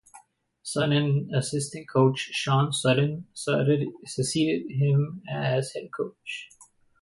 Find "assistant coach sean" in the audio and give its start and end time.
1.35-2.73